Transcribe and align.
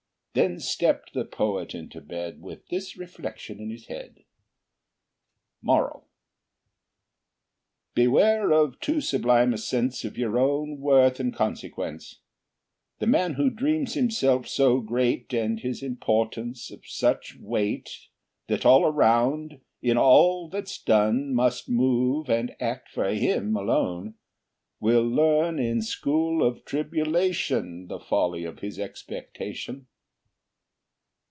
Then 0.33 0.61
stepped 0.61 1.11
the 1.13 1.25
poet 1.25 1.75
into 1.75 1.99
bed 1.99 2.41
With 2.41 2.69
this 2.69 2.95
reflection 2.95 3.59
in 3.59 3.69
his 3.69 3.87
head: 3.87 4.23
MORAL 5.61 6.07
Beware 7.95 8.53
of 8.53 8.79
too 8.79 9.01
sublime 9.01 9.51
a 9.53 9.57
sense 9.57 10.05
Of 10.05 10.17
your 10.17 10.39
own 10.39 10.79
worth 10.79 11.19
and 11.19 11.33
consequence. 11.35 12.21
The 12.99 13.07
man 13.07 13.33
who 13.33 13.49
dreams 13.49 13.93
himself 13.95 14.47
so 14.47 14.79
great, 14.79 15.33
And 15.33 15.59
his 15.59 15.83
importance 15.83 16.71
of 16.71 16.87
such 16.87 17.35
weight, 17.37 17.91
That 18.47 18.65
all 18.65 18.85
around 18.85 19.59
in 19.81 19.97
all 19.97 20.47
that's 20.47 20.81
done 20.81 21.35
Must 21.35 21.67
move 21.67 22.29
and 22.29 22.55
act 22.57 22.87
for 22.87 23.09
him 23.09 23.57
alone, 23.57 24.13
Will 24.79 25.03
learn 25.03 25.59
in 25.59 25.81
school 25.81 26.41
of 26.41 26.63
tribulation 26.63 27.87
The 27.87 27.99
folly 27.99 28.45
of 28.45 28.59
his 28.59 28.79
expectation. 28.79 29.87